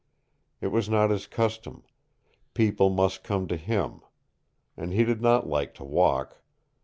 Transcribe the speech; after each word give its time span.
It 0.61 0.69
was 0.69 0.89
not 0.89 1.11
his 1.11 1.27
custom. 1.27 1.83
People 2.55 2.89
must 2.89 3.23
come 3.23 3.47
to 3.47 3.55
him. 3.55 4.01
And 4.75 4.93
he 4.93 5.03
did 5.03 5.21
not 5.21 5.45
like 5.47 5.75
to 5.75 5.83
walk. 5.83 6.41